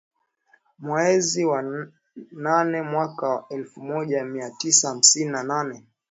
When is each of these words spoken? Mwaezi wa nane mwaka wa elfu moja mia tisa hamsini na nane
Mwaezi 0.79 1.45
wa 1.45 1.61
nane 2.31 2.81
mwaka 2.81 3.27
wa 3.29 3.45
elfu 3.49 3.81
moja 3.83 4.25
mia 4.25 4.49
tisa 4.51 4.87
hamsini 4.89 5.31
na 5.31 5.43
nane 5.43 5.85